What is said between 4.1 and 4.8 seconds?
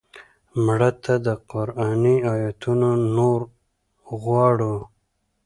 غواړو